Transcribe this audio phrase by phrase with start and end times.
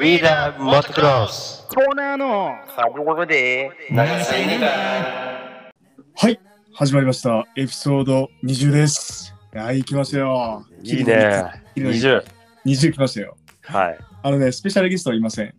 [0.00, 1.68] Motocross.
[1.68, 2.54] コーナーの。
[2.94, 4.66] ということで、長瀬犬が
[6.16, 6.40] はい。
[6.72, 7.46] 始まりました。
[7.54, 9.34] エピソード20です。
[9.52, 10.64] はい行きましたよ。
[10.82, 11.52] いいね。
[11.74, 12.24] きれいに20。
[12.64, 13.36] 20来ましたよ。
[13.60, 13.98] はい。
[14.22, 15.48] あのねスペシャルゲストはいません。
[15.48, 15.50] い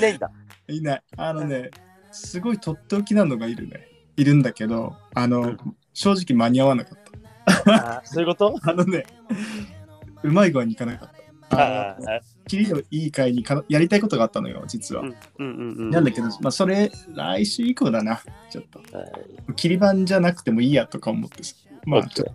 [0.00, 0.30] ないんだ。
[0.66, 1.02] いない。
[1.16, 1.70] あのね
[2.10, 3.86] すごいとっておきなのがいるね。
[4.16, 5.56] いるんだけどあの、うん。
[5.94, 6.98] 正直間に合わなかっ
[7.64, 7.98] た。
[7.98, 8.56] あそういうこと？
[8.68, 9.04] あのね
[10.22, 11.20] うまい具合にいかなかった。
[11.52, 15.90] ああのいい会にかやりたいことがあったのよ実は、うんうんうんうん。
[15.90, 18.96] なんだけど、まあ、それ来週以降だなちょっと。
[18.96, 19.54] はい。
[19.56, 21.56] 切り板じゃなくてもいいやとか思ってさ。
[21.84, 22.30] まあオッケー。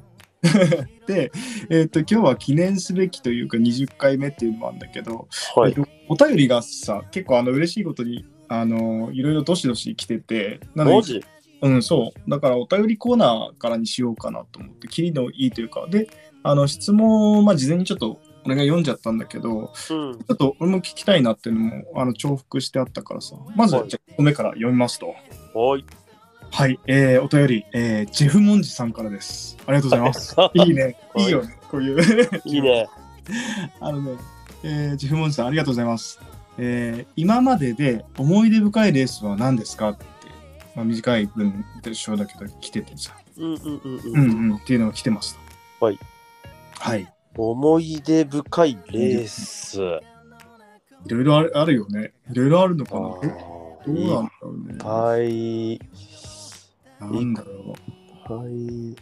[1.07, 1.31] で、
[1.69, 5.71] えっと今日は記念すべきというか20回目っていうのもあるんだけど、はい。
[5.71, 11.01] えっとお便りがさ結構あの嬉しいことにあのいろいろどしどし来ててなの
[11.61, 12.29] うんそう。
[12.29, 15.87] だからお便りコーナーからにしようかなと思って切りのいいというか。
[15.89, 16.07] で
[16.47, 19.69] あの質問を、まあ、事前にちょっと俺が読んじゃったんだけどうん。
[19.69, 25.07] ちょっと俺も聞きたいなっていうのもあの重複してあったからさまずはいじゃあ1個目から読みますと
[25.57, 25.85] はい。
[26.51, 30.95] はい、えー、お便り、えー、ジェフモンジさんからですありがとうございますいいね。
[31.17, 31.57] いいよね。
[31.69, 31.99] こういう。
[32.45, 32.87] いいね。
[33.81, 34.11] あのね、
[34.63, 36.19] えージェフモンジさん、ありがとうございます。
[36.59, 40.05] えー今までで思い出深いレースは何ですかって、
[40.75, 43.17] まあ、短い文でしょうだけど、来ててさ。
[43.37, 44.27] うんうんうんううん。
[44.27, 45.39] んうん、っていうのが来てます。
[45.79, 45.99] はい。
[46.79, 47.07] はい。
[47.37, 49.81] 思い出深いレース。
[49.81, 52.13] いろいろあるあるよね。
[52.31, 53.09] いろいろあるのかな。
[53.23, 54.73] えどうなんいだろうね。
[54.73, 55.79] っぱい。
[56.99, 57.75] なんだろ
[58.35, 58.91] はい。
[58.91, 58.95] う。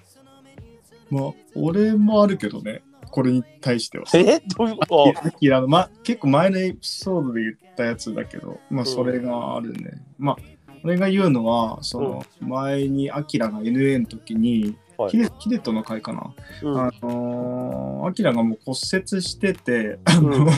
[1.09, 2.81] まあ、俺もあるけどね。
[3.11, 4.05] これに対しては。
[4.15, 4.39] え？
[4.57, 10.01] どういうこさっきあの、ま、結構前のエピソードで言ったやつだけど、まあ、それがあるね。
[10.17, 10.37] まあ、
[10.83, 16.33] 俺が言うのは、その、前にアキラが NA の時に、はいヒデヒデトの回かな。
[16.61, 20.49] とうんあのー、アキラがもう骨折してて、あの、う ん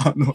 [0.00, 0.34] あの、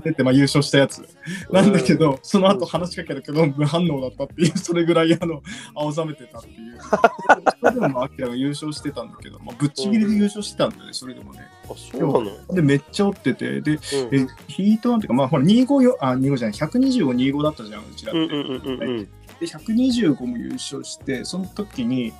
[0.00, 1.06] 出て、まあ、優勝したやつ
[1.50, 5.42] なんだけど、その後話しかけたけど、無反応だったっていう、それぐらい、あの、
[5.74, 6.78] 青ざめてたっていう。
[7.60, 11.40] それでも、アキラが優勝してたんだけど、まあ、ぶっちぎりで優勝してたんだよね、それでもね。
[11.72, 13.78] あ、そうなので、めっちゃ折ってて、で、うん。
[13.78, 18.12] えヒートなんていうか、まあ、ほら、25よ、あ、25じゃない、125、25だったじゃん、うちら。
[18.12, 18.20] って。
[18.20, 18.88] うんうんうんうん。
[18.88, 19.08] うん。
[19.40, 22.12] で、125も優勝して、その時に、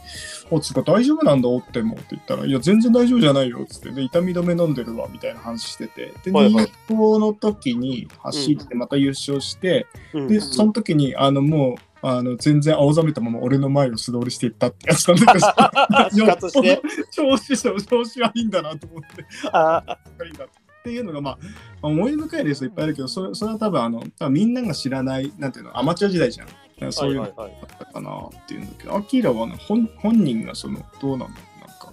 [0.50, 6.64] おつうか、大丈夫なんだ、折ってもって言ったら、いや、全然大丈夫じゃないよ、つって、で、痛み止め飲んでるわ、みたいな話してて、で、はいはい。
[6.88, 10.28] 25の時に走って、また優勝して、うん。
[10.28, 15.46] で、その時に、あの、もう、あの全然青ざめたまま俺の前を素通りしていったってやつなんだけど。
[17.10, 20.48] 調子調子はいいんだなと思ってあいいんだっ
[20.82, 21.48] ていうのが、まあ、ま
[21.82, 26.48] あ思い出深いレースいっぱいあるけど、それそれは多分あの多分みんなが知らない、なんていうの、アマチュア時代じゃん。
[26.90, 27.34] そういうのだっ
[27.78, 31.92] たかなっていうんだけど、アキラはね本本人がその、どうなんだろう、なんか、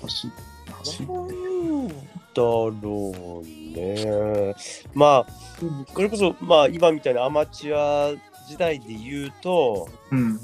[0.00, 0.28] 走
[2.34, 4.54] だろうね。
[4.94, 5.32] まあ、
[5.92, 8.14] これこそ、まあ、今みたいなアマチュア
[8.48, 10.40] 時代で言うと、うん。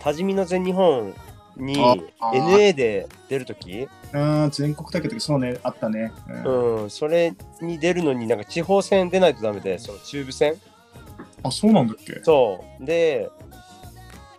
[0.00, 1.14] 多治見の全日本
[1.56, 3.88] に NA で出るとき、
[4.50, 6.12] 全国大会とかそうね、あったね。
[6.44, 10.54] うんうん、それに出るのになんか地方戦出ないとダメで、その中部戦。
[11.42, 12.20] あ、そうなんだっけ？
[12.22, 12.84] そう。
[12.84, 13.30] で、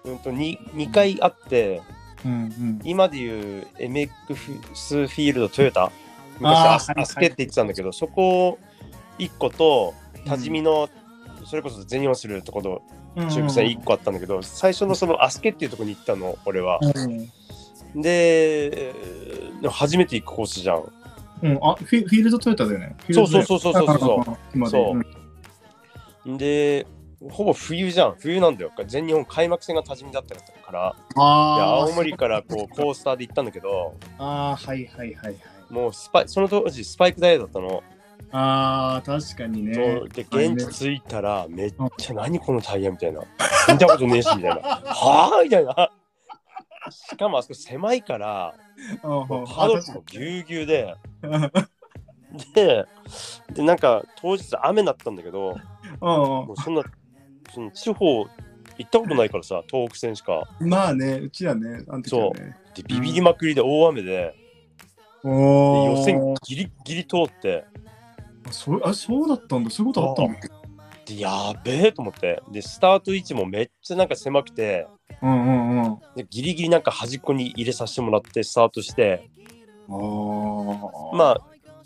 [0.04, 1.82] うんと 2, 2回あって、
[2.24, 2.82] うんうん。
[2.84, 5.92] 今でいう MX フィールドトヨタ、
[6.40, 8.60] 昔アスケって言ってたんだけど、そこ
[9.20, 9.94] 1個と、
[10.28, 10.90] 多治見の、
[11.46, 12.82] それこそ全日本するところ
[13.30, 16.80] 中部戦1個あったんだけど、最初のそのアスケっていうところに行ったの、俺は。
[16.82, 17.32] うん
[17.96, 18.94] で、
[19.70, 20.84] 初めて行くコースじゃん。
[21.44, 22.96] うん、あフィフィールドトヨタだよね。
[23.12, 25.02] そうそうそうそうそうそうそう
[26.26, 26.86] うんで、
[27.30, 28.16] ほぼ冬じゃん。
[28.20, 28.72] 冬なんだよ。
[28.88, 30.96] 全日本開幕戦が多治見だったから。
[31.16, 35.36] 青森からこうコースターで行ったんだけど、あー、はいはいはいはい。
[35.70, 37.84] もうスパイその当時スパイクダイヤだったの。
[38.38, 39.74] ああ、確かにね。
[39.74, 43.22] そうで現地着いたらめっちゃ何このタイヤみたいな。
[43.72, 44.56] 見たことねえしみたいな。
[44.84, 45.90] はあみたいな。
[46.92, 48.54] しかもあそこ狭いから、
[49.02, 50.96] ハードルもぎゅうぎゅうで、
[52.54, 52.86] で、
[53.54, 55.56] でなんか当日雨だったんだけど、
[56.02, 56.84] もうそんな、
[57.54, 58.28] その地方行
[58.84, 60.44] ったことないからさ、東北線しか。
[60.60, 62.58] うんまあね、うちらね、あの時はね。
[62.76, 64.36] で、ビビりまくりで大雨で、
[65.24, 67.66] でお予選ーギリギリ通って、
[68.52, 70.40] そうあそうだったんだ、そういうことあったんだ
[71.06, 74.88] でやべえと思って、で、スタート位置もめっちゃなんか狭くて、
[75.22, 75.92] うんうんうん。
[75.94, 79.30] あでギリギリなんか端っこに入れさせてもらってスタートして、
[79.88, 81.16] あー。
[81.16, 81.38] ま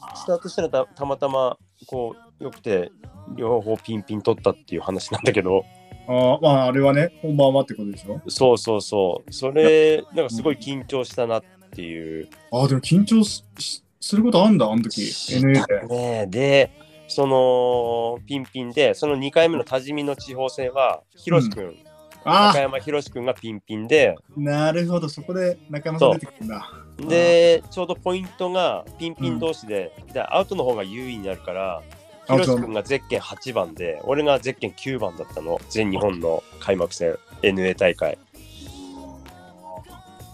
[0.01, 1.57] あ、スタートしたらたたまたま
[1.87, 2.91] こう、よくて、
[3.35, 5.65] 両方ピンピン取ったっていう話なんだけど、
[6.07, 8.21] あーまあ、あれはね、本番はってことでしょ？
[8.27, 12.29] そうそうそう、それ、なんかすごい緊張したなっていう。
[12.51, 15.01] ああ、でも緊張ししすることあんだ、あの時。
[15.01, 15.87] NA で。
[15.87, 16.27] ね。
[16.27, 16.71] で、
[17.07, 21.75] そのピンピンで、その2回目の多治見の地方戦は、ひろしくん、
[22.23, 26.71] あ中山ひろしくんがピンピンで、あ、なるほど、そこで中山さん出てくるんだ。
[27.07, 31.81] で、ちょうどポイントがピンピン同士で、でアウトの方が優位になるから、
[32.27, 38.17] ひろしくんがゼッケン8番で、俺がゼッケン9番だったの、全日本の開幕戦、NA 大会。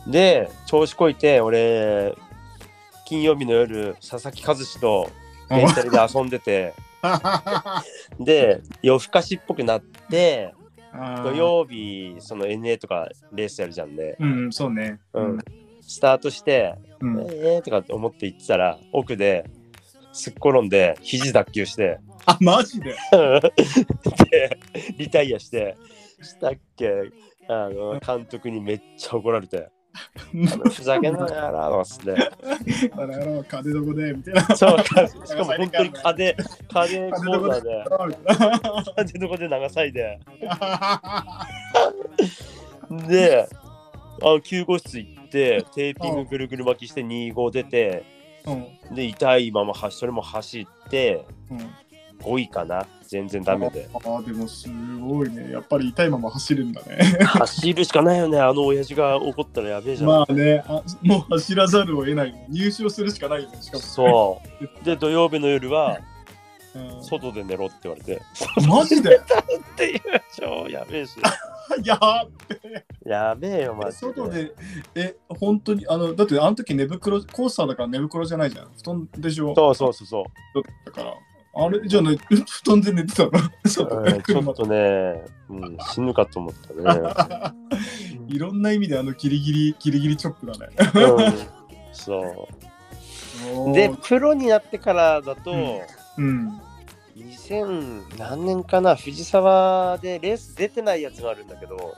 [0.07, 2.15] で、調子こいて、俺、
[3.05, 5.09] 金曜日の夜、佐々木和志と
[5.49, 6.73] レンタルで遊んでて、
[8.19, 10.53] で、夜更かしっぽくなって、
[11.23, 14.15] 土曜日、その NA とかレースやるじゃんね。
[14.19, 14.99] うん、そうね。
[15.13, 15.37] うん。
[15.81, 17.19] スタートして、うん。
[17.21, 19.45] えーとかって思って行ってたら、奥で
[20.13, 22.95] すっ転んで、肘脱臼して、あ、マジで？
[24.31, 24.57] で、
[24.97, 25.75] リタイアして、
[26.23, 26.89] したっけ、
[27.47, 29.67] あの、監督にめっちゃ怒られて、
[30.71, 32.11] ふざけんなよやらっつって。
[32.91, 34.55] あらら、金どこでみたいな。
[34.55, 36.35] そうか、 しかも本当に風、
[36.71, 37.85] 風コーナーで、
[38.95, 40.19] 風どこで流さいで。
[43.07, 43.47] で、
[44.21, 48.03] あの救護室行って、テーピングぐるぐる巻きして2号出て、
[48.45, 51.75] うんで、痛いままはそれも走って、うん
[52.21, 53.87] 5位かな、全然ダメで。
[53.93, 54.67] ああ、でもす
[54.99, 55.51] ごいね。
[55.51, 56.97] やっぱり痛いまま走るんだね。
[57.25, 60.09] 走るしかないよね、あの親父が怒ったらやべえじゃん。
[60.09, 62.45] まあねあ、もう走らざるを得ない。
[62.49, 63.61] 入賞するしかないよね。
[63.61, 63.83] しかも。
[63.83, 64.41] そ
[64.81, 64.85] う。
[64.85, 66.15] で、土曜日の夜は、うん
[67.01, 68.21] 外で寝ろって言われて、
[68.67, 69.15] マジで？
[69.15, 69.19] っ
[69.77, 70.01] ていう、
[70.37, 71.15] 超やべえし。
[71.85, 71.97] や
[73.05, 74.51] やべえよ、マっジ外で、
[74.93, 78.67] え、本当に、あの、だってあの時寝袋、コースターだから寝袋じゃないじゃん。
[78.77, 79.55] 布団でしょ？
[79.55, 80.25] そうそうそうそう。
[80.85, 81.13] だから。
[81.57, 83.31] あれじゃあね、布団で寝てたの？
[83.69, 87.53] ちょっとね、うん、死ぬかと思ったね。
[88.27, 90.67] いろんな意味であのギリギリ、ギリギリチョップだね。
[90.95, 91.33] うん、
[91.93, 92.49] そ
[93.69, 93.73] う。
[93.73, 95.81] で、プロになってからだと、
[96.17, 96.59] うん。
[97.15, 101.95] 2000何年かな、藤沢でレース出てないやつがあるんだけど、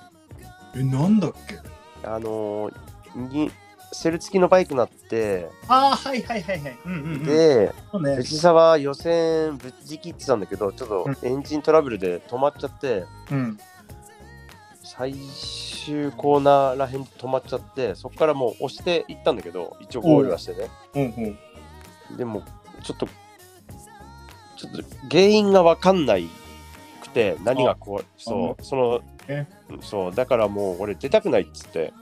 [0.75, 1.57] え、なんだっけ？
[2.07, 3.51] あのー
[3.91, 6.77] にセル付きのバイクになって、ああ、はいはいはいはい。
[6.85, 7.23] うんうんうん。
[7.23, 8.15] で、ね。
[8.17, 13.57] 藤沢予選ぶっちぎってたんだけど、ちょっとうんエンジントラブルで止まっちゃって、うん。
[14.83, 20.69] 最終コーナーらへんで止まっちゃって、そこからもう押していったんだけど、一応ゴールはしてね。
[20.93, 21.21] ほうほ
[22.13, 22.17] う。
[22.17, 22.43] でも、
[22.83, 23.07] ちょっと、
[24.57, 26.27] ちょっと原因がわかんない
[27.01, 29.45] くて、何がこう、そう、そのえ、
[29.81, 31.93] そう、だからもう俺出たくないっつって、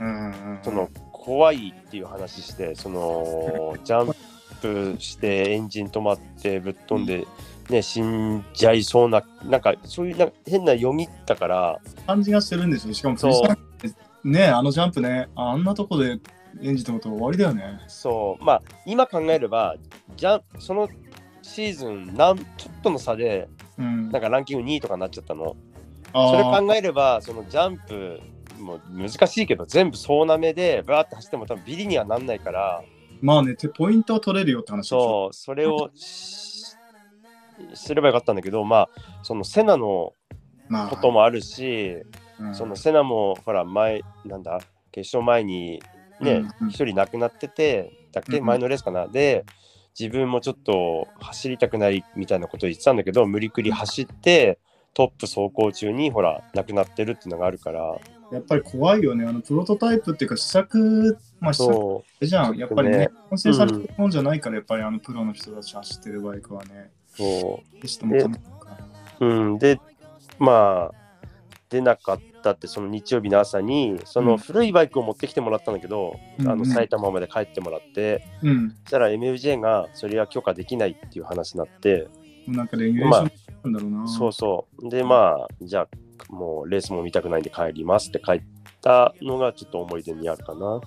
[0.00, 0.58] うんうんうん。
[0.62, 0.90] その、
[1.24, 4.14] 怖いっていう話して、その、ジャン
[4.60, 7.26] プしてエンジン止まってぶっ飛んで、
[7.70, 12.92] ね、死んじゃいそうな、なんかそういうな変な読みだから、感じがしてるんですよ。
[12.92, 16.18] しかも、そうねあのジャンプね、あんなとこで
[16.62, 17.80] エンジン止まったら終わりだよね。
[17.88, 19.76] そう、まあ、今考えれば、
[20.16, 20.88] じゃその
[21.40, 23.48] シーズンなん、ちょっとの差で、
[23.78, 24.10] うん。
[24.10, 25.56] なんかランキング2位とかになっちゃったの。
[26.12, 28.20] それ考えれば、そのジャンプ
[28.58, 32.82] も難しいけど、全部総なめでバーって走っても多分ビリにはなんないから、
[33.20, 34.88] まあね、てポイントは取れるよって話。
[34.88, 36.76] そう、それをし
[37.74, 38.88] すればよかったんだけど、まあ、
[39.22, 40.12] そのセナの
[40.68, 42.02] まあ、こともあるし、
[42.40, 42.54] うん。
[42.54, 44.60] そのセナもほら前なんだ
[44.92, 45.82] 決勝前に
[46.20, 46.70] ねうんうん。
[46.70, 48.46] 一、人亡くなっててだっけ、うんうん。
[48.46, 49.06] 前のレースかな。
[49.08, 49.44] で
[49.98, 54.58] 自分もちょっと走りたくないみたいなことを言ってたんだけど無理くり走って
[54.92, 57.96] トップ走行中にほら亡くなってるっていうのがあるから
[58.34, 59.24] やっぱり怖いよね。
[59.24, 62.56] あのプロトタイプっていうか試作、まあ試作そじゃん。
[62.56, 62.98] やっぱりね。
[62.98, 66.90] ね、完成されてるもんじゃないから、やっぱりあのプロの人たち走ってるバイクはね。
[67.14, 67.16] う。
[67.16, 68.38] そ決してもかな
[69.20, 69.58] ううん。
[69.58, 69.80] で
[70.38, 71.04] まあ
[71.70, 76.52] 出なかったってその日曜日の朝にその古いバイクを持ってきてもらったんだけど、うんうん。
[76.52, 78.70] あの埼玉まで帰ってもらって、うん。
[78.82, 82.08] そしたら MFJ がそれは許可できないっていう話になって、
[82.46, 83.30] なんかレギュレーションな
[83.68, 84.06] んだろうな。
[84.08, 84.88] そうそう。
[84.88, 88.42] で、まあ、じゃあ、もうレースも見たくないんで帰りますって帰っ
[88.80, 90.80] たのがちょっと思い出にあるかな。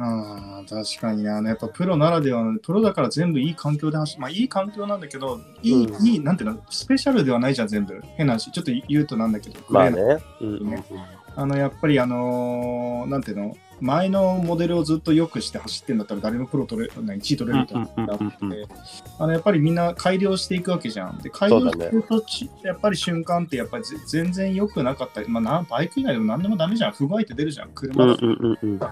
[0.00, 1.30] ああ、確かにね。
[1.30, 4.20] あのやっぱプロならではの、プロだから全部いい環境で走る。
[4.20, 8.00] まあいい環境なんだけど、いい、うんいい、なんていうの、スペシャルではないじゃん、全部。
[8.16, 8.52] 変な話。
[8.52, 10.00] ちょっと言うとなんだけど、まあね。
[10.40, 10.84] うん。
[11.34, 18.68] あの、やっぱりあのーなんていうの、前のモデルをずっと良くして走ってんだったら誰もプロ取れ、1位取れるみたいなのがあって、
[19.18, 21.18] あの、やっぱりみんな改良していくわけじゃん。
[21.18, 26.92] で、改良していくとち、やっぱり瞬間ってやっぱりぜ全然良くなかったり、まあな、バイク以外でも何でもダメじゃん。
[26.92, 27.70] 不具合って出るじゃん。
[27.70, 28.78] 車だとうんうんうんうん。
[28.78, 28.86] や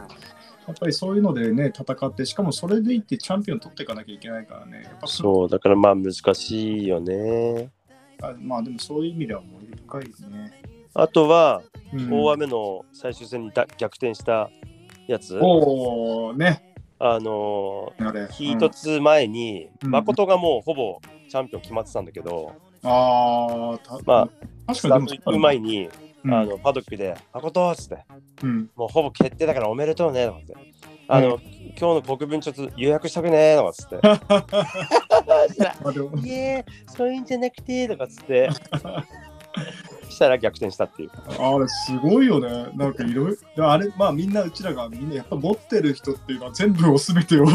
[0.73, 4.83] っぱりそういうのでね、戦って、しかもそれでいってチャンピオン取っていかなきゃいけないからね。
[4.85, 7.71] やっぱそう、だからまあ難しいよね。
[8.23, 10.63] あまあでもそういう意味ではもう深いね。
[10.95, 11.63] あとは、
[11.93, 14.51] うん大雨の最終戦にだ逆転した
[15.07, 16.63] やつ、おおね。
[16.99, 18.25] あのあれ。
[18.25, 22.91] ー、一つ前に、うん誠がもうほぼチャンピオン決まってたんだけど、うん。
[22.91, 24.29] ああ、たま
[24.67, 25.89] あ、確かに行く前に、
[26.25, 28.05] うんあのパドックで、誠っつって、
[28.43, 28.71] うん。
[28.75, 30.55] もうほぼ決定だからおめでとうねとかって。
[31.09, 31.41] あの、う
[31.79, 34.01] 今日の国分ちょっと予約しとくねとかっつって。
[36.27, 38.51] いえ、そういうんじゃなくてとかっつって。
[40.17, 41.11] したら逆転したっていう。
[41.39, 42.71] あれすごいよね。
[42.75, 47.47] なんかいろいろ、あれ、まあみんなうちらがみんなやっぱ持ってる人っていうのは全部を全てを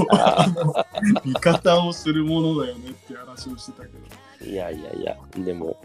[1.25, 3.89] 味方をするものだよねって話をしてたけ
[4.45, 4.51] ど。
[4.51, 5.75] いやいやいや、でも、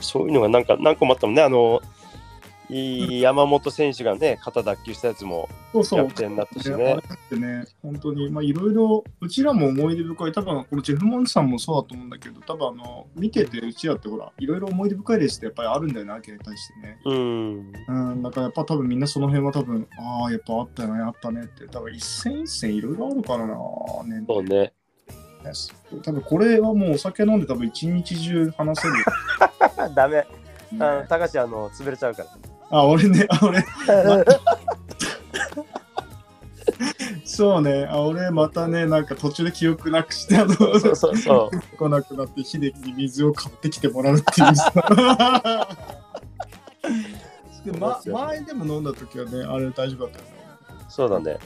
[0.00, 1.42] そういうのがなんか何個もあったもんね。
[1.42, 1.80] あの、
[2.70, 5.98] いい山本選手がね、肩脱臼したやつもそうそう。
[6.04, 6.94] 逆転になったしね、あねれ。
[6.94, 16.98] だってね、本当に、まあいろいろ、うちらも思い出深い、多分このジェフモンさんもそうだと思うんだけど、多分あの、見ててうちらってほら、いろいろ思い出深いレースってやっぱりあるんだよな、アキラに対してね。
[17.04, 17.72] うん。
[17.88, 24.24] うん、だからやっぱ多分みんなその辺は多分、ああ、やっぱあったよね、あったねって、多分一戦一戦いろいろあるからな、ね。
[24.26, 24.72] そうね。
[26.02, 29.04] 多分これはもうお酒飲んで多分一日中話せるよ。
[29.94, 30.26] ダメ。
[30.80, 32.53] あの、ね高橋、あの、潰れちゃうから。
[32.74, 33.62] あ、俺ね、あ、俺、
[37.24, 41.60] そうね、あ、俺またね、なんか途中で記憶なくして、あの、そうそうそう。
[41.76, 44.72] 来なくなって、秀樹に水を買ってきてもらうっていうさ。
[47.64, 50.30] でま、前でも飲んだ時はね、あれ大丈夫だったよね。
[50.88, 51.38] そうだね。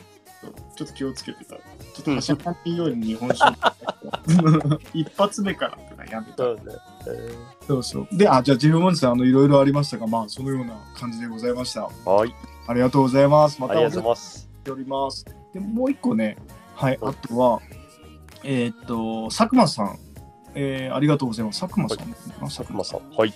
[0.77, 1.57] ちょっと気をつけてた。
[1.57, 1.61] ちょ
[2.01, 3.59] っと走らないように日本酒。
[4.95, 6.37] 一発目からってのはやめた。
[6.37, 6.63] そうね。
[7.09, 7.31] え
[7.67, 8.09] そうそう。
[8.17, 11.81] で、あ、じゃあ、ジェフモンチさん、あの、いろいろありましたが、まあ、そのような感じでございました。
[11.83, 12.35] ーはい。
[12.69, 13.61] ありがとうございます。
[13.61, 13.79] また。
[13.81, 15.25] お待ちしております。
[15.53, 16.37] で、もう一個ね、
[16.75, 17.61] はい、あとは、
[18.45, 19.99] えーっと、佐久間さん。
[20.55, 21.61] えーありがとうございます。
[21.61, 22.15] 佐久間さん、あ
[22.47, 23.01] 佐久間さん。
[23.01, 23.17] まさん。
[23.17, 23.35] はい。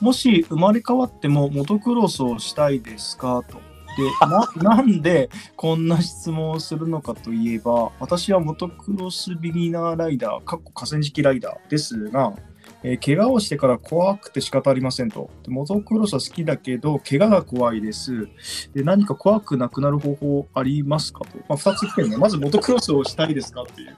[0.00, 3.42] もし生まれ変わってもモトクロスをしたいですか？
[3.48, 3.58] と。
[3.96, 12.34] でな なんでこんな質問をするのかといえば私はモトクロスビギナーライダーかっこ河川敷ライダーですが、
[12.82, 15.30] えー怪我をしてから怖くて仕方ありませんと。
[15.42, 18.28] でモトクロスは好きだけど怪我が怖いです。
[18.74, 22.16] で何か怖くなくなる方法ありますかと、まあ、2つ来てるね。
[22.16, 23.96] まずモトクロスをしたいですかっていう。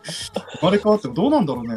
[0.61, 1.77] 生まれ変わってもどうなんだろうね。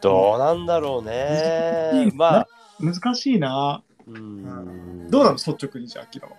[0.00, 2.10] どうなんだろうね。
[2.14, 2.48] まあ、
[2.80, 3.82] 難しいな。
[4.06, 5.08] うん。
[5.10, 5.36] どうなの？
[5.36, 6.34] 率直にじゃあアキラは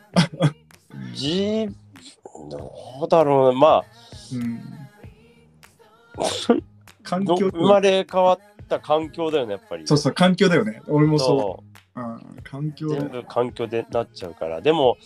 [1.16, 1.70] じ
[2.50, 2.72] ど
[3.04, 3.60] うだろうね。
[3.60, 3.84] ま
[4.34, 4.76] うん
[6.18, 6.24] あ、
[7.04, 9.88] 環境ど生まれ変わった環境だよね、やっぱり。
[9.88, 10.82] そうそう、環境だよね。
[10.88, 11.26] 俺もそ。
[11.26, 14.62] そううん、環境全部環境でなっちゃうから。
[14.62, 14.98] でも、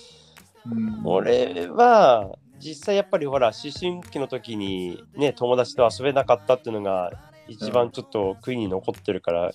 [0.65, 7.11] うん、俺は、実際やっぱりほら、思春期の時にね、友達と遊べなかったっていうのが、
[7.47, 9.51] 一番ちょっと悔いに残ってるから、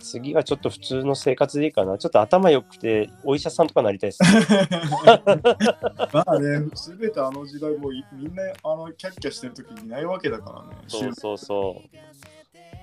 [0.00, 1.98] 次はちょっと普通の生活でいいかな。
[1.98, 4.28] ちょっと頭良くて、お医者さんとかなりたいです、ね。
[6.12, 10.82] まあね、すべてあの時代もいみんなあのキャッキャしてる時にいないわけだからね。
[10.88, 11.96] そうそうそう。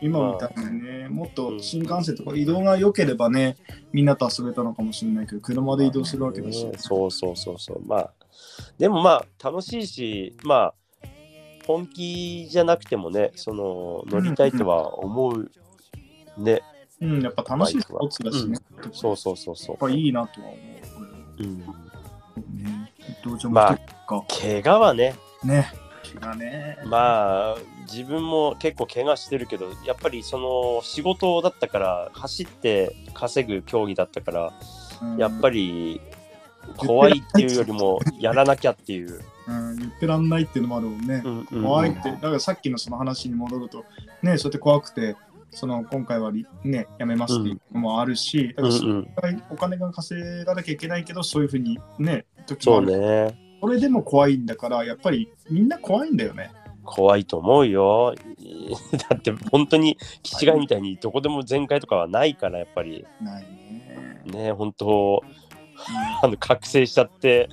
[0.01, 3.57] 今みたいにね、もっと新幹線とか移動が良ければね、
[3.91, 6.65] みんなと遊べたのかもしれないけど、車で移動するわけだし。
[6.65, 7.81] ねそうそうそうそう。
[7.86, 8.13] まあ、
[8.77, 10.74] でもまあ、楽しいし、まあ、
[11.65, 15.51] 本気じゃなくてもね、その、乗りたいとは思う
[16.38, 16.53] ね。
[16.53, 18.57] うん、やっぱ楽しいスポーツだしね。
[18.91, 20.57] そうそうそうそやっぱいいなとは思
[21.39, 21.43] う。
[21.43, 21.45] う。
[21.45, 21.59] うん、
[22.57, 22.93] ね、
[23.49, 23.79] まあ。
[24.27, 25.71] 怪我はね、ね。
[26.19, 26.77] 怪我ね。
[26.85, 27.57] まあ、
[27.91, 34.53] 自分も結構怪我してるけど、やっぱりその仕事だったから、走って稼ぐ競技だったから、
[35.01, 36.01] うんやっぱり
[36.75, 39.21] 怖いっていうよりも、やらなきゃっていう。
[39.47, 41.21] うん、言ってらんないっていうのもあるもんね。
[41.23, 43.85] うんうん怖いって、だからさっきのその話に戻ると、
[44.21, 45.15] ね、そうやって怖くて、
[45.57, 52.99] その今回はりね、やめますっていうのもあるし、だからうんうん、お金が稼がなきゃいけないけど、そういうふうにね、時そうもある。
[52.99, 53.57] ね。
[53.59, 56.51] それでも怖いんだから、やっぱりみんな怖いんだよね。
[56.85, 58.13] 怖いと思うよ。
[59.09, 64.21] だって本当に気違いみたいにどこでも全開とかはないからやっぱりないね。
[64.25, 65.23] ね本当
[66.21, 67.49] あの覚醒しちゃって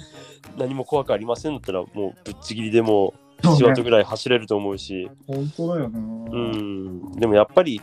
[0.59, 5.99] 何も怖くありませんだったらもうぶっちぎりでも仕事ぐらい走れると思うし本当だよな。
[5.99, 7.81] うんでもやっぱり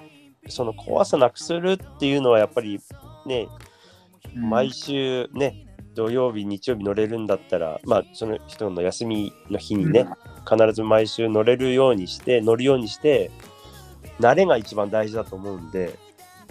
[0.47, 2.79] その怖さなくするっていうのはやっぱり
[3.25, 3.47] ね
[4.35, 10.07] うん毎週ね土曜日日曜日乗れるんだったらまあその人の休みの日にね、
[10.49, 13.29] 必ず毎週乗れるようにして乗るようにして
[14.19, 15.97] 慣れが一番大事だと思うんで、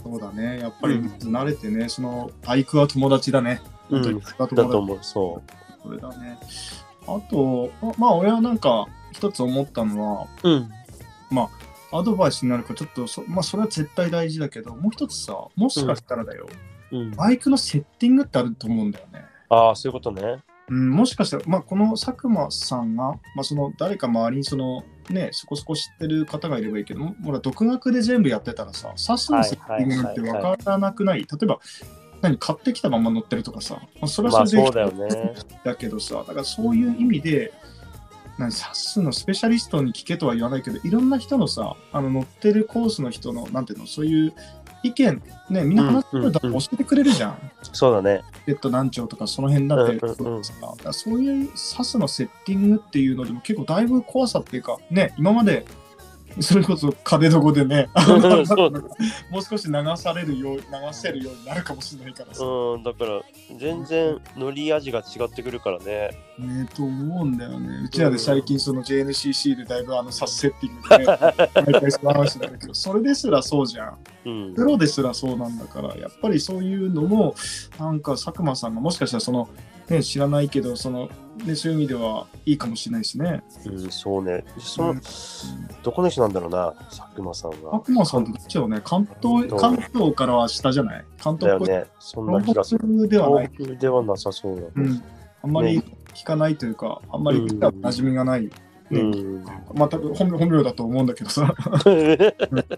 [0.03, 0.59] そうだね。
[0.59, 3.61] やっぱりうん慣れてね、そのバイクは友達だね。
[3.89, 4.21] 本当に。
[4.21, 5.43] だと思うそ
[5.83, 6.39] それだね。
[7.07, 10.71] あと、ままあ、俺はなんか、一つ思ったのは、う、うん、
[11.93, 16.49] アドバイスになるか、ちょっとそ、まあ、それは絶対大事だけど、もう一つさ、もしかしたらだよ、
[16.93, 19.25] うん、バイクのセッティングってあると思うんだよね。
[19.49, 20.39] ああそういうことね。
[20.69, 31.59] うん、もしかしたら、まあ、この佐久間さんが、まあ、その誰か周りにその、ね、そこそこ知ってる方がいればいいけど、ほら独学で全部やってたらさ、サスのセッティングって分からなくない、例えば、
[32.23, 35.35] 何買ってきたまま乗ってるとかさ、まあ、それはそれで、だよね。
[35.65, 37.53] だけどさ、だからそういう意味で、
[38.41, 44.33] 何サスのスペシャリストに聞けとは言わないけど、いろんな人のさ、あの乗ってるコースの人の、なんていうの、そういう
[44.83, 47.51] 意見、ね、みんな話してるだ教えてくれるじゃん。
[47.73, 48.23] そうだね。
[48.47, 50.43] ペット何丁とかその辺だって、うんうんうん
[50.93, 55.67] そういうサスのセッティングっていうのでも結構だいぶ怖さっていうか、ね、今まで
[56.39, 57.89] それこそ壁どこでね、
[59.31, 62.45] もう少し流されるよう、流せるようになるかもしれないからさ。
[62.45, 63.21] うん、だから
[63.59, 66.11] 全然乗り味が違ってくるからね。
[66.39, 67.83] ねと思うんだよね。
[67.85, 71.05] うちらで最近その JNCC でだいぶあのサスセッティングで、ね、
[71.73, 73.99] 毎回その話になるけど、それですらそうじゃん。
[74.27, 74.65] うんプ。
[74.65, 77.35] ロですらそうなんだから、やっぱりそういうのも、
[77.79, 79.49] なんか佐久間さんがもしかしたらその、
[79.91, 81.09] ね、知らないけど、その、
[81.45, 83.43] ね、そういう意味ではいいかもしれないしね。
[83.67, 84.45] うん、そうね。
[84.59, 85.01] その、うん
[85.83, 87.87] どこの人なんだろうな、佐久間さんが佐。
[87.87, 91.05] 久間さんってどっちよね、関東、関東からは下じゃない？
[91.23, 91.69] 関東っぽい。
[91.69, 91.91] だよね。
[91.99, 93.09] そんな気がする。
[93.09, 93.51] ではない。
[93.79, 94.63] ではなさそうだ。
[94.77, 95.03] うん。
[95.43, 95.83] あんまり
[96.15, 98.43] 聞かないというか、あんまり聞い馴染みがない。
[98.43, 98.51] ね
[98.91, 99.45] うん。
[99.75, 101.55] まあ、多分本名本名だと思うんだけどさ、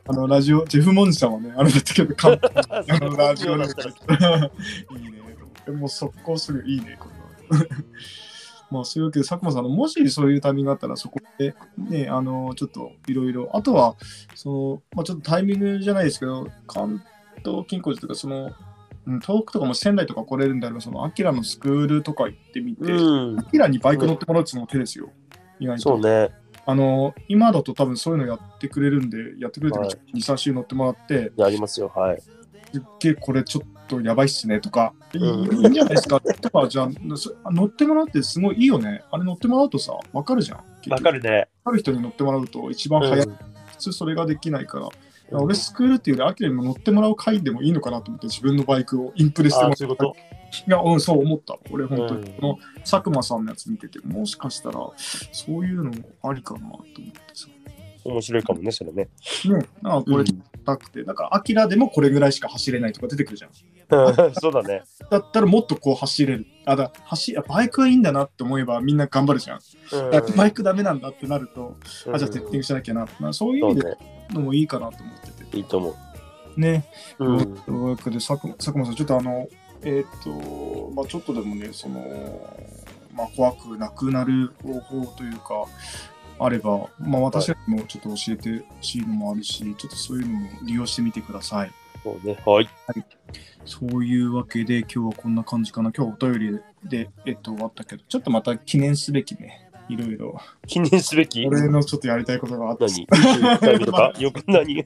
[0.07, 3.91] あのラジオ、ジェフ・モンジさんはね、あれだったけど、あのラジオだったけど、
[4.99, 5.22] いいね。
[5.67, 7.09] でもう速攻すぐいいね、こ
[7.51, 7.67] れは。
[8.71, 13.97] まあ、そういうわけで、佐久間さんの、もしそういうタイミングがあったら、そこで、ね、あの、ちょっといろいろ、あとは、
[14.35, 17.03] その、まあ、ちょっとタイミングじゃないですけど、関
[17.45, 18.51] 東近郊というか、その、
[19.07, 23.43] うん遠くとかも仙台とか来れるんであれば、その、アキラのスクールとか行ってみて、うんア。
[23.43, 25.11] キラにバイク乗ってもらうっていうのも手ですよ。
[25.59, 25.83] 意外と。
[25.83, 26.31] そうね。
[26.65, 31.91] あの、今だと多分そういうのやってくれるんで、やってくれてるはい2、3週乗ってもらって、やりますよ。
[31.95, 32.21] はい。
[32.21, 32.31] す
[32.79, 36.21] っげえこれちょっとやばいっすねとか、いいうんいいんじゃないですか？
[36.41, 39.03] とか、じゃあそ乗ってもらうってすごいいいよね。
[39.11, 40.91] あれ乗ってもらうとさ、わかるじゃん。
[40.91, 41.49] わかるね。
[41.65, 43.19] わかる人に乗ってもらうと一番早い。
[43.27, 43.37] うん
[43.73, 44.89] 普通それができないから。
[45.41, 50.15] 俺、スクールっていうより、アキラにも乗ってもらう回でもいいのかなと思って、自分のバイクをインプレしてもらういうこと？
[50.69, 51.59] いや、うん、そう思った。
[51.73, 56.93] 俺、本当に、うんこの佐久間さんのやつ見てて、もしかしたら、そういうのもありかなと思って
[57.35, 57.49] さ。
[58.05, 59.09] 面白いかもね、それね。
[59.47, 60.25] ね、なんかこれ、
[60.65, 63.51] たくて、だから、アキラでもこれぐらいしか走れないとか出てくるじゃん。
[64.41, 64.83] そうだね。
[65.11, 66.47] だったらもっとこう走れる。
[66.65, 69.59] あ、だ走あバイクはいいんだなって思えばみんな頑張るじゃん。
[69.93, 71.77] うんバイクダメなんだってなると、
[72.07, 73.07] うんあ、じゃあセッティングしなきゃな。
[73.21, 73.97] まあ、そういう意味でね。
[74.31, 75.57] のもいいかなと思ってて。
[75.57, 75.91] いいと思
[76.57, 76.61] う。
[76.61, 76.85] ね。
[77.19, 77.55] うん。
[77.57, 79.49] というわけで、佐久佐久間さん、ちょっとあの、
[79.83, 82.01] えっ、と、まあちょっとでもね、その、
[83.13, 85.65] まあ怖くなくなる方法というか、
[86.39, 91.73] あれば、まあ私にもちょっと教えてほしいのもあるし、ちょっとそういうのも利用してみてください。
[92.03, 92.37] そうね。
[92.45, 92.69] はい。
[93.65, 95.93] そういうわけで、今日はこんな感じかな。
[95.93, 100.37] 今日お便りで、えっと、終わったけど、ちょっとまた記念すべきね、いろいろ、
[100.67, 101.47] 記念すべき？
[101.47, 102.87] 俺のちょっとやりたいことがあって、
[103.61, 103.79] 何？
[103.85, 104.77] とか よく何？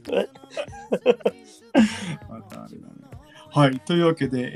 [2.29, 2.94] またあれだね。
[3.50, 4.52] はい、というわけで、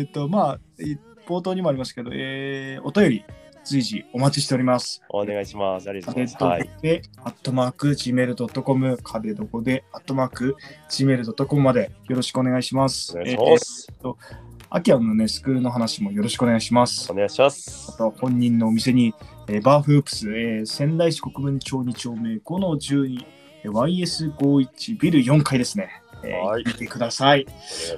[0.00, 3.24] えっと、まあ、い冒頭にもありましたけど、えーお便り、
[3.64, 5.02] 随時お待ちしております。
[5.08, 5.88] お願いします。
[5.88, 6.44] ありがとうご壁ざいます。
[6.44, 6.70] はい。
[6.82, 10.56] で、アットマーク、gmail.com、壁どこで、アットマーク、
[10.90, 13.12] gmail.com までよろしくお願いします。
[13.12, 13.86] お願いします。
[13.90, 14.14] えー
[14.74, 17.14] アキアのね、スクールの話もよろしくお願いしますお。
[17.14, 17.98] 願いしますあ。
[17.98, 19.12] と本人のお店に、
[19.46, 23.18] えーバーフープス、えー仙台市国分町2丁目5の12、
[23.64, 25.90] えー YS51 ビル4階ですね。
[26.24, 27.46] えーはい見てください。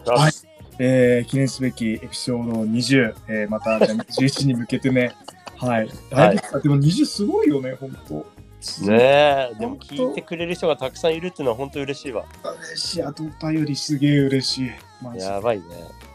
[0.04, 0.48] お願いします。
[0.80, 5.12] えー記念すべきエピソード20、えーまたじゃあ11に向けてね、
[5.64, 5.90] はい。
[6.10, 8.26] だいぶでも20すごいよね、本当。
[8.86, 12.24] ねえ、でも聞いてくれる人がたくさんいるっていうのは本当嬉しいわ。
[12.72, 13.02] 嬉しい。
[13.02, 14.70] あとお便りすげえ嬉しい。
[15.18, 15.64] やばいね。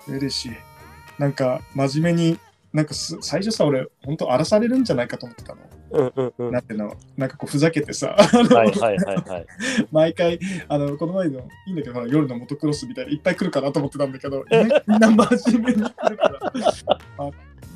[0.07, 0.51] 嬉しい。
[1.19, 2.39] なんか、真面目に、
[2.73, 5.61] なんかす最初さ、俺、本当荒らされるんじゃないかと思ってたの。
[5.91, 6.45] うんうんうん。
[6.47, 9.45] はなんていうの、なんかこう、ふざけてさ、いはいはいはい。
[9.91, 14.43] 毎回、あの、この前の、いいんだけど、夜のモトクロスみたいにいっぱい来るかなと思ってたんだけど、
[14.87, 16.53] みんな真面目に来るから、
[17.17, 17.31] あ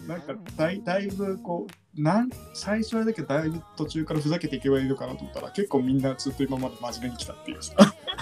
[0.08, 7.76] なんかだい、だいぶこう、なん最初あれだけど、だいぶ途中からふざけていけばいいのかなと思ったら、結構みんなずっと今まで真面目に来たっていうさ、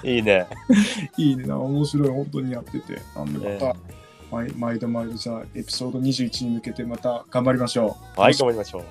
[0.03, 0.47] いいね。
[1.17, 8.21] いいね、面白い、本当にやってて、なんでまた、ね毎毎度毎度じゃあ、エピソード21に向けてまた頑張りましょう。
[8.21, 8.83] はい、頑張りましょう。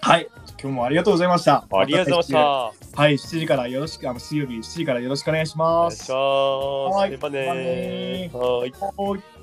[0.00, 0.28] はい、
[0.60, 1.66] 今日もありがとうございました。
[1.70, 2.92] ありがとうございました。
[2.96, 3.02] た。
[3.02, 6.12] はい、7時からよろしく、あの水曜日7時からよろしくお願いしおます。
[6.12, 7.32] 願いします。
[7.32, 7.32] は
[9.08, 9.10] い。
[9.16, 9.37] はい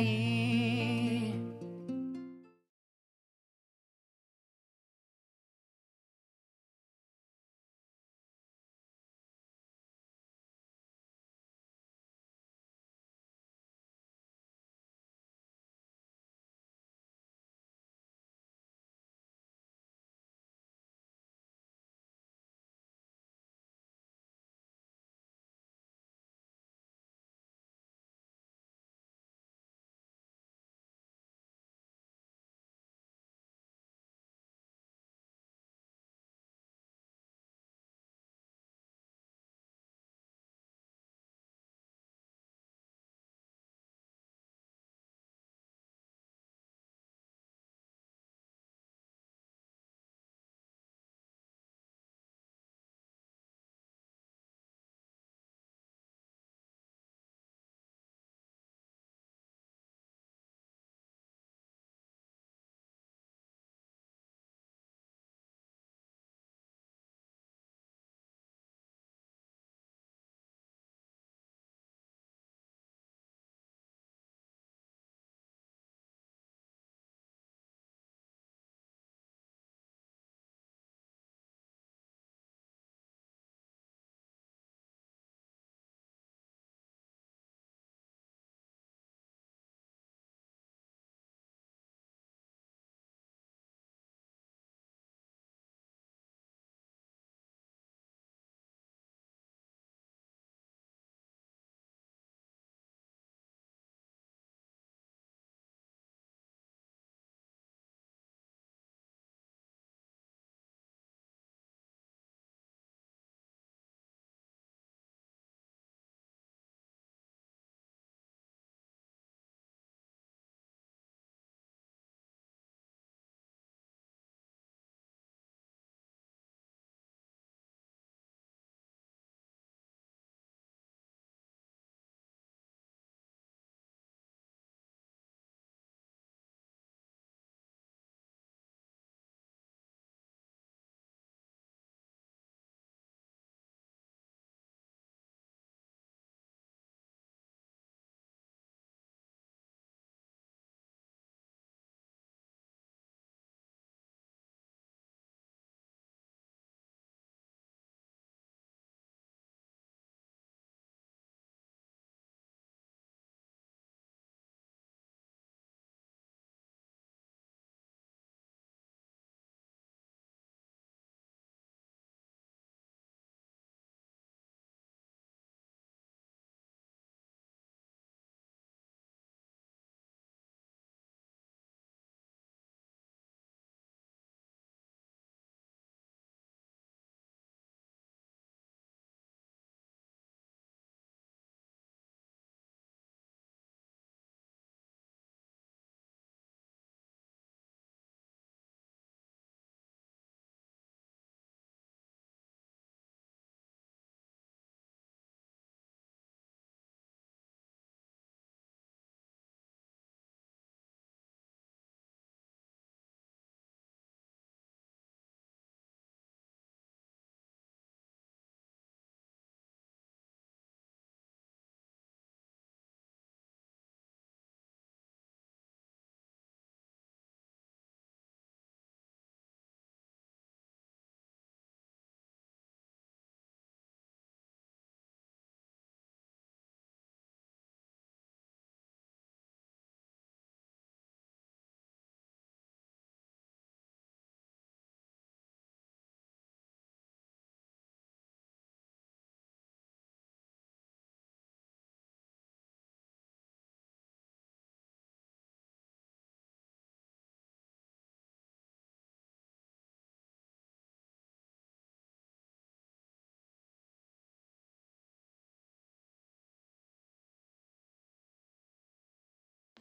[0.00, 0.39] い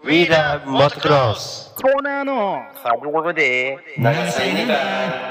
[0.10, 2.64] ウィーダーモトクロスコーナーの
[3.96, 5.29] 長瀬ネタ